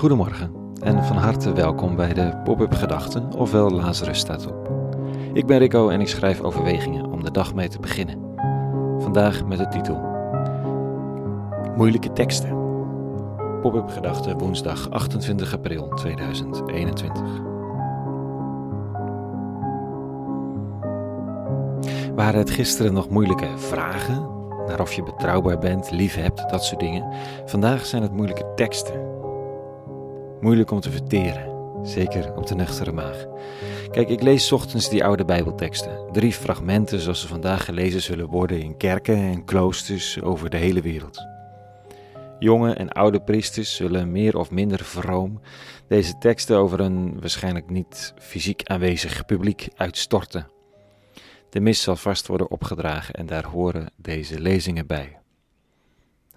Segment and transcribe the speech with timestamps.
[0.00, 4.70] Goedemorgen en van harte welkom bij de Pop-up Gedachten, ofwel Lazarus staat op.
[5.32, 8.18] Ik ben Rico en ik schrijf overwegingen om de dag mee te beginnen.
[8.98, 10.00] Vandaag met de titel
[11.76, 12.50] Moeilijke teksten.
[13.60, 17.22] Pop-up Gedachten woensdag 28 april 2021.
[22.14, 24.28] Waren het gisteren nog moeilijke vragen?
[24.66, 27.12] Naar of je betrouwbaar bent, lief hebt, dat soort dingen.
[27.44, 29.19] Vandaag zijn het moeilijke teksten.
[30.40, 31.50] Moeilijk om te verteren,
[31.86, 33.26] zeker op de nuchtere maag.
[33.90, 36.12] Kijk, ik lees ochtends die oude Bijbelteksten.
[36.12, 40.80] Drie fragmenten zoals ze vandaag gelezen zullen worden in kerken en kloosters over de hele
[40.80, 41.26] wereld.
[42.38, 45.40] Jonge en oude priesters zullen meer of minder vroom
[45.88, 50.48] deze teksten over een waarschijnlijk niet fysiek aanwezig publiek uitstorten.
[51.50, 55.19] De mis zal vast worden opgedragen en daar horen deze lezingen bij.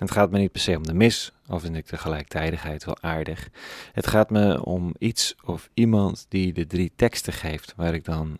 [0.03, 3.01] Het gaat me niet per se om de mis, al vind ik de gelijktijdigheid wel
[3.01, 3.49] aardig.
[3.91, 8.37] Het gaat me om iets of iemand die de drie teksten geeft, waar ik dan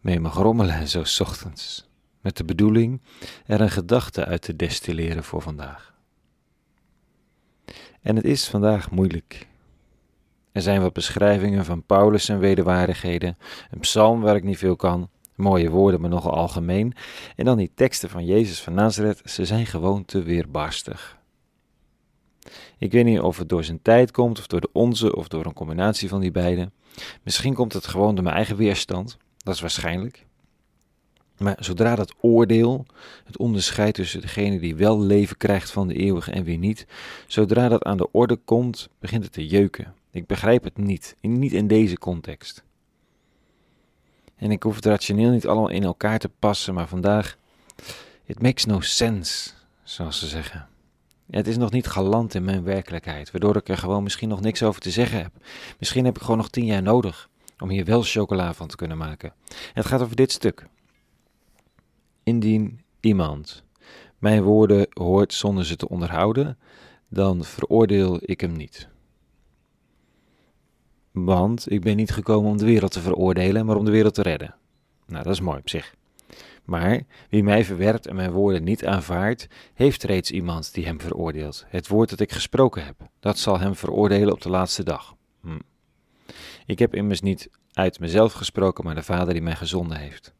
[0.00, 1.88] mee mag rommelen zo ochtends.
[2.20, 3.00] Met de bedoeling
[3.46, 5.94] er een gedachte uit te destilleren voor vandaag.
[8.00, 9.48] En het is vandaag moeilijk.
[10.52, 13.38] Er zijn wat beschrijvingen van Paulus en wederwaardigheden,
[13.70, 16.92] een psalm waar ik niet veel kan, Mooie woorden, maar nogal algemeen.
[17.36, 21.18] En dan die teksten van Jezus van Nazareth, ze zijn gewoon te weerbarstig.
[22.78, 25.46] Ik weet niet of het door zijn tijd komt, of door de onze, of door
[25.46, 26.70] een combinatie van die beide.
[27.22, 30.26] Misschien komt het gewoon door mijn eigen weerstand, dat is waarschijnlijk.
[31.38, 32.86] Maar zodra dat oordeel,
[33.24, 36.86] het onderscheid tussen degene die wel leven krijgt van de eeuwige en wie niet,
[37.26, 39.94] zodra dat aan de orde komt, begint het te jeuken.
[40.10, 42.64] Ik begrijp het niet, niet in deze context.
[44.36, 47.36] En ik hoef het rationeel niet allemaal in elkaar te passen, maar vandaag,
[48.24, 49.50] it makes no sense,
[49.82, 50.68] zoals ze zeggen.
[51.30, 54.62] Het is nog niet galant in mijn werkelijkheid, waardoor ik er gewoon misschien nog niks
[54.62, 55.32] over te zeggen heb.
[55.78, 58.98] Misschien heb ik gewoon nog tien jaar nodig om hier wel chocola van te kunnen
[58.98, 59.32] maken.
[59.72, 60.66] Het gaat over dit stuk.
[62.22, 63.64] Indien iemand
[64.18, 66.58] mijn woorden hoort zonder ze te onderhouden,
[67.08, 68.88] dan veroordeel ik hem niet.
[71.24, 74.22] Want ik ben niet gekomen om de wereld te veroordelen, maar om de wereld te
[74.22, 74.54] redden.
[75.06, 75.94] Nou, dat is mooi op zich.
[76.64, 81.64] Maar wie mij verwerpt en mijn woorden niet aanvaardt, heeft reeds iemand die hem veroordeelt.
[81.68, 85.14] Het woord dat ik gesproken heb, dat zal hem veroordelen op de laatste dag.
[85.40, 85.58] Hm.
[86.66, 90.32] Ik heb immers niet uit mezelf gesproken, maar de Vader die mij gezonden heeft.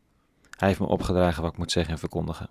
[0.50, 2.50] Hij heeft me opgedragen wat ik moet zeggen en verkondigen.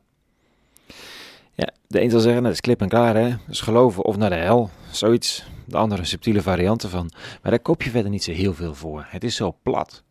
[1.55, 4.29] Ja, de een zal zeggen, dat is klip en klaar hè, dus geloven of naar
[4.29, 5.45] de hel, zoiets.
[5.67, 7.11] De andere subtiele varianten van,
[7.41, 9.05] maar daar koop je verder niet zo heel veel voor.
[9.07, 10.03] Het is zo plat.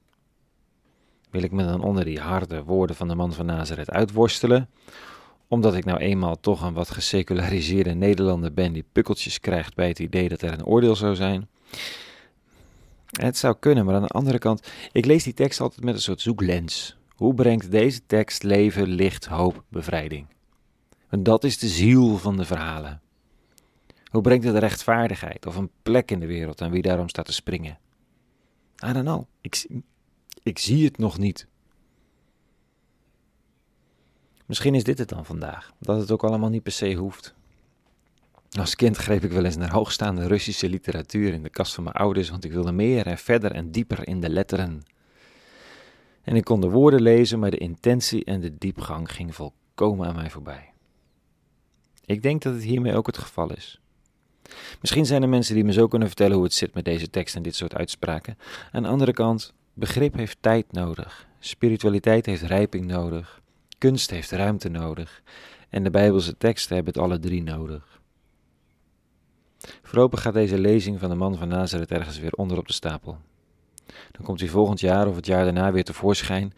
[1.31, 4.69] Wil ik me dan onder die harde woorden van de man van Nazareth uitworstelen,
[5.49, 9.99] omdat ik nou eenmaal toch een wat geseculariseerde Nederlander ben die pukkeltjes krijgt bij het
[9.99, 11.49] idee dat er een oordeel zou zijn?
[13.11, 16.01] Het zou kunnen, maar aan de andere kant, ik lees die tekst altijd met een
[16.01, 16.97] soort zoeklens.
[17.15, 20.27] Hoe brengt deze tekst leven, licht, hoop, bevrijding?
[21.15, 23.01] En dat is de ziel van de verhalen.
[24.11, 27.33] Hoe brengt het rechtvaardigheid of een plek in de wereld aan wie daarom staat te
[27.33, 27.79] springen?
[28.87, 29.25] I don't know.
[29.41, 29.67] Ik,
[30.43, 31.47] ik zie het nog niet.
[34.47, 37.35] Misschien is dit het dan vandaag, dat het ook allemaal niet per se hoeft.
[38.59, 41.97] Als kind greep ik wel eens naar hoogstaande Russische literatuur in de kast van mijn
[41.97, 44.83] ouders, want ik wilde meer en verder en dieper in de letteren.
[46.23, 50.15] En ik kon de woorden lezen, maar de intentie en de diepgang ging volkomen aan
[50.15, 50.74] mij voorbij.
[52.07, 53.81] Ik denk dat het hiermee ook het geval is.
[54.81, 57.37] Misschien zijn er mensen die me zo kunnen vertellen hoe het zit met deze tekst
[57.37, 58.39] en dit soort uitspraken.
[58.73, 61.27] Aan de andere kant, begrip heeft tijd nodig.
[61.39, 63.43] Spiritualiteit heeft rijping nodig.
[63.79, 65.23] Kunst heeft ruimte nodig.
[65.69, 68.01] En de Bijbelse teksten hebben het alle drie nodig.
[69.83, 73.19] Voorlopig gaat deze lezing van de man van Nazareth ergens weer onder op de stapel.
[73.87, 76.55] Dan komt hij volgend jaar of het jaar daarna weer tevoorschijn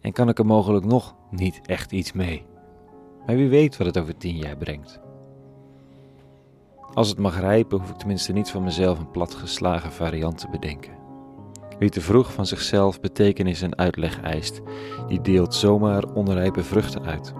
[0.00, 2.51] en kan ik er mogelijk nog niet echt iets mee.
[3.26, 5.00] Maar wie weet wat het over tien jaar brengt.
[6.94, 10.92] Als het mag rijpen, hoef ik tenminste niet van mezelf een platgeslagen variant te bedenken.
[11.78, 14.60] Wie te vroeg van zichzelf betekenis en uitleg eist,
[15.08, 17.32] die deelt zomaar onrijpe vruchten uit.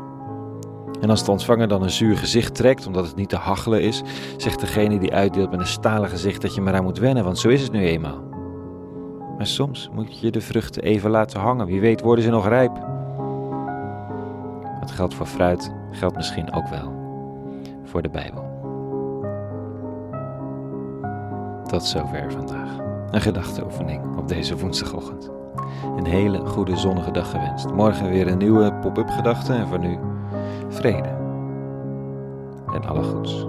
[1.01, 4.03] En als de ontvanger dan een zuur gezicht trekt, omdat het niet te hachelen is,
[4.37, 7.39] zegt degene die uitdeelt met een stalen gezicht dat je maar aan moet wennen, want
[7.39, 8.23] zo is het nu eenmaal.
[9.37, 12.73] Maar soms moet je de vruchten even laten hangen, wie weet worden ze nog rijp.
[14.83, 16.93] Wat geldt voor fruit, geldt misschien ook wel
[17.85, 18.51] voor de Bijbel.
[21.67, 22.69] Tot zover vandaag.
[23.11, 25.31] Een gedachteoefening op deze woensdagochtend.
[25.97, 27.73] Een hele goede zonnige dag gewenst.
[27.73, 29.99] Morgen weer een nieuwe pop-up gedachte en voor nu
[30.69, 31.09] vrede
[32.75, 33.47] en alle goeds.